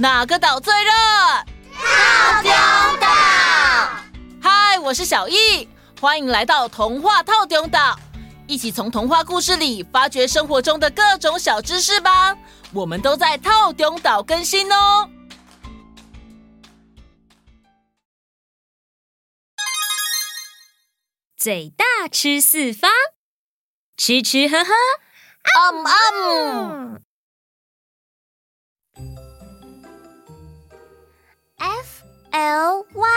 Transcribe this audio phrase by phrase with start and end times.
[0.00, 0.92] 哪个岛最热？
[1.74, 2.52] 套丁
[3.00, 3.08] 岛。
[4.40, 5.68] 嗨，我是小易，
[6.00, 7.98] 欢迎来到童话套丁岛，
[8.46, 12.36] 一起从童话故事里发掘生活中的各种小知识吧。
[12.72, 15.10] 我们都在套丁岛更新哦。
[21.36, 22.88] 嘴大吃四方，
[23.96, 24.72] 吃吃喝喝，
[25.72, 25.84] 嗯
[26.14, 27.02] 嗯。
[32.30, 33.08] L Y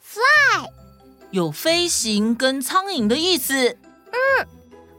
[0.00, 0.68] fly
[1.30, 3.78] 有飞行跟苍蝇的意思。
[4.12, 4.46] 嗯，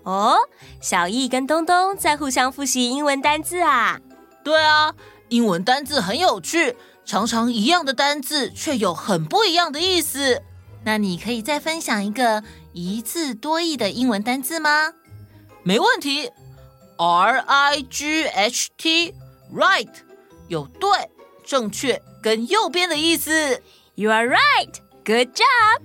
[0.04, 0.38] 哦，
[0.82, 4.00] 小易跟东东在互相复习英文单字啊。
[4.44, 4.94] 对啊，
[5.30, 10.42] 英文单字很有趣，常常一样的单字却有很不一样的意思。
[10.84, 14.94] 那你可以再分享一个一字多义的英文单字吗？
[15.64, 16.32] 没问题
[16.98, 19.90] ，R I G H T，right，
[20.48, 20.90] 有对、
[21.44, 23.62] 正确跟右边的意思。
[23.96, 24.74] You are right,
[25.06, 25.82] good job。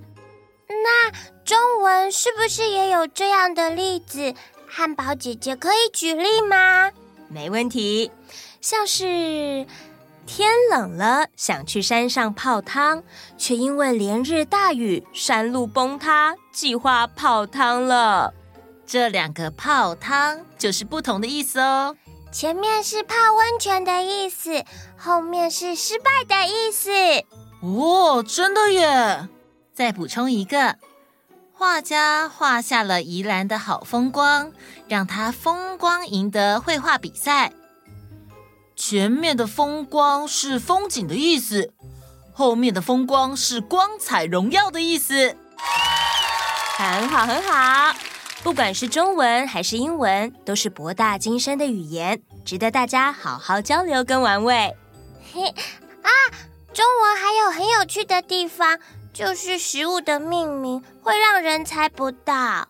[0.67, 1.11] 那
[1.43, 4.33] 中文是不是也有这样的例子？
[4.67, 6.91] 汉堡姐姐可以举例吗？
[7.29, 8.11] 没问题，
[8.61, 9.65] 像是。
[10.25, 13.01] 天冷了，想去山上泡汤，
[13.37, 18.33] 却因为连日大雨，山路崩塌，计划泡汤了。
[18.85, 21.95] 这两个泡汤就是不同的意思哦。
[22.31, 24.63] 前面是泡温泉的意思，
[24.97, 26.91] 后面是失败的意思。
[27.61, 29.27] 哦，真的耶！
[29.73, 30.75] 再补充一个，
[31.53, 34.51] 画家画下了宜兰的好风光，
[34.87, 37.53] 让他风光赢得绘画比赛。
[38.75, 41.73] 前面的风光是风景的意思，
[42.33, 45.35] 后面的风光是光彩荣耀的意思。
[46.77, 47.95] 很好，很好。
[48.43, 54.75] 不管是中文还是英文，都是博大精深的语言，值得大家好好交流跟玩味。
[55.33, 56.09] 嘿，啊，
[56.71, 58.79] 中文还有很有趣的地方，
[59.11, 62.69] 就是食物的命名会让人猜不到。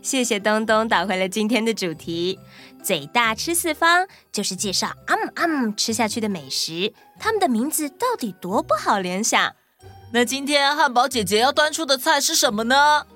[0.00, 2.38] 谢谢东东导回了今天的主题。
[2.82, 9.54] 嘴大吃四方，就是介绍啊姆啊姆吃下去的美食，它们的名字到底多不好联想？
[10.12, 13.06] 那今天汉堡姐姐要端出的菜是什么呢？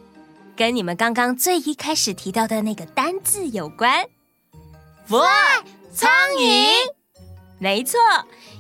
[0.59, 4.05] 跟你们刚刚最一开始提到的那个单字有关。
[5.07, 5.63] Fly，
[5.95, 6.73] 苍蝇。
[7.61, 8.01] 没错，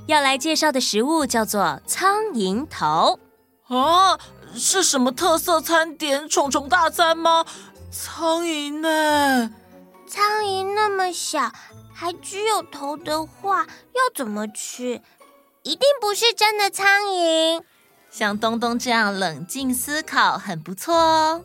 [0.06, 3.19] 要来介绍的食物叫做苍蝇头。
[3.66, 4.16] 啊，
[4.54, 6.28] 是什么特色餐点？
[6.28, 7.44] 虫虫大餐吗？
[7.91, 9.50] 苍蝇呢？
[10.06, 11.50] 苍蝇那么小，
[11.92, 15.03] 还只有头的话，要怎么吃？
[15.64, 17.60] 一定不是真的苍蝇。
[18.08, 21.44] 像东东这样冷静思考，很不错哦。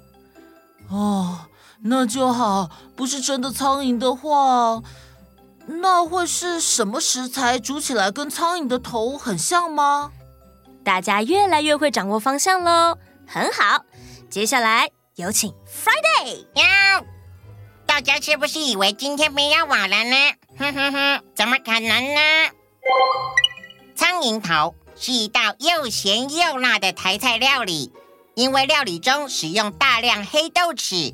[0.89, 1.47] 哦，
[1.81, 2.69] 那就好。
[2.95, 4.81] 不是真的苍蝇的话，
[5.65, 10.11] 那会是什么食材煮起来跟苍蝇的头很像吗？
[10.83, 13.85] 大家越来越会掌握方向喽，很好。
[14.29, 16.45] 接下来有请 Friday。
[16.53, 16.63] 喵
[17.85, 20.15] 大家是不是以为今天没有我了呢？
[20.57, 22.21] 哼哼哼，怎么可能呢？
[23.95, 27.93] 苍蝇头是一道又咸又辣的台菜料理，
[28.35, 31.13] 因为料理中使用大量黑豆豉，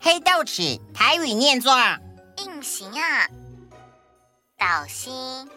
[0.00, 1.72] 黑豆豉台语念作
[2.38, 3.28] 硬形啊，
[4.58, 5.48] 倒心。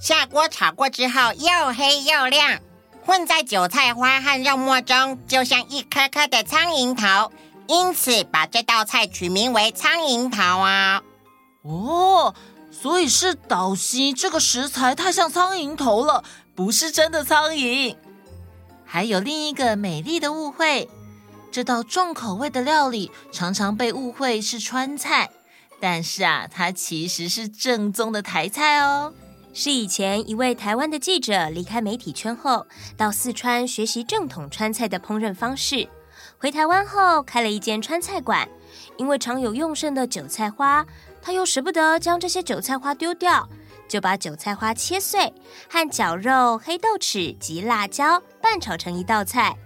[0.00, 2.60] 下锅炒过之后又黑又亮，
[3.04, 7.32] 混在韭菜花和肉末中，就像一颗颗的苍蝇头。
[7.68, 11.02] 因此，把这道菜取名为苍蝇头啊！
[11.62, 12.34] 哦，
[12.72, 16.24] 所以是岛西这个食材太像苍蝇头了，
[16.56, 17.96] 不是真的苍蝇。
[18.92, 20.86] 还有另一个美丽的误会，
[21.50, 25.30] 这道重口味的料理常常被误会是川菜，
[25.80, 29.14] 但是啊，它其实是正宗的台菜哦。
[29.54, 35.88] 是以前一位台湾的记者离开媒体圈后，到四川学习正统川菜的烹饪方式。
[36.36, 38.46] 回台湾后，开了一间川菜馆。
[38.98, 40.84] 因为常有用剩的韭菜花，
[41.22, 43.48] 他又舍不得将这些韭菜花丢掉，
[43.88, 45.32] 就把韭菜花切碎，
[45.70, 49.56] 和绞肉、黑豆豉及辣椒拌炒成一道菜。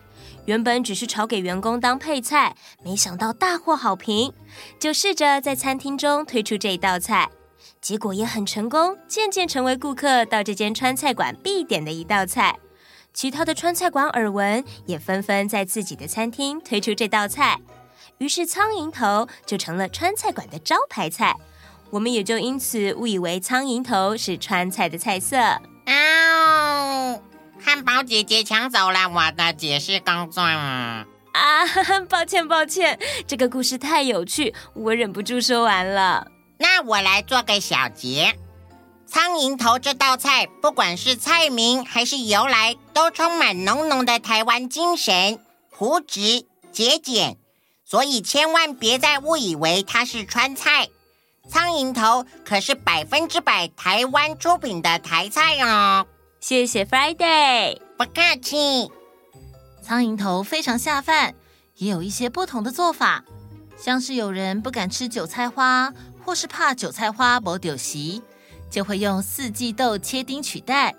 [0.44, 4.32] 原本只是炒给员工当配菜，没想到大获好评，
[4.78, 7.28] 就试着在餐厅中推出这一道菜，
[7.80, 12.56] 结果也很成功，渐渐成为顾客到这间川菜馆必点的一道菜。
[13.12, 17.58] 其他的川菜馆耳闻，也纷纷在自己的餐厅推出这道菜，
[18.18, 21.34] 于是苍蝇头就成了川菜馆的招牌菜。
[21.90, 25.38] 我们也就因此误以为苍蝇头是川菜的菜色。
[27.66, 30.40] 汉堡姐姐抢走了我的解释工作。
[30.40, 31.02] 啊，
[32.08, 32.96] 抱歉抱歉，
[33.26, 36.28] 这个故事太有趣，我忍不住说完了。
[36.58, 38.38] 那我来做个小结。
[39.04, 45.40] 苍蝇头这道菜，不管是菜名还是由来，都充满浓浓的台湾精神，
[45.72, 47.36] 朴质节俭，
[47.84, 50.86] 所以千万别再误以为它是川菜。
[51.50, 56.06] 苍蝇头可是百分之百台湾出品的台菜哦。
[56.40, 58.90] 谢谢 Friday，不客气。
[59.82, 61.34] 苍蝇头非常下饭，
[61.76, 63.24] 也有一些不同的做法，
[63.76, 65.92] 像是有人不敢吃韭菜花，
[66.24, 68.22] 或是怕韭菜花没丢席，
[68.70, 70.94] 就会用四季豆切丁取代；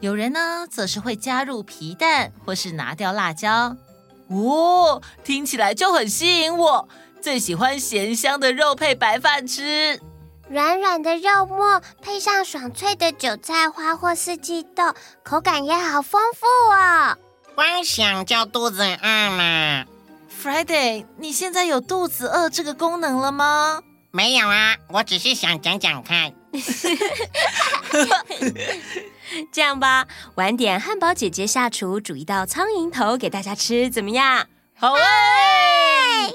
[0.00, 3.76] 有人呢，则是会加入皮蛋，或是拿掉辣椒。
[4.28, 6.88] 哦，听起来就很吸引我，
[7.20, 10.00] 最喜欢咸香的肉配白饭吃。
[10.50, 14.92] 软软的肉末配上爽脆的韭菜花或四季豆，
[15.22, 17.16] 口感也好丰富哦。
[17.54, 19.86] 光想就肚子饿了。
[20.42, 23.80] Friday，你现在有肚子饿这个功能了吗？
[24.10, 26.32] 没有啊，我只是想讲讲看。
[29.52, 34.48] 这样吧，晚点汉堡姐姐下厨煮一道苍蝇头给大家吃，怎么样？
[34.74, 36.32] 好哎！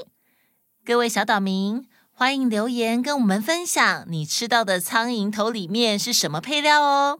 [0.85, 1.85] 各位小岛民。
[2.17, 7.19] 欢迎留言跟我们分享你吃到的苍蝇头里面是什么配料哦。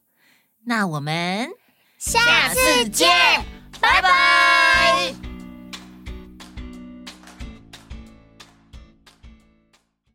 [0.68, 1.50] 那我们
[1.98, 3.10] 下次见
[3.82, 5.25] 拜拜。